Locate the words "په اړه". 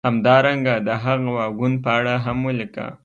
1.83-2.13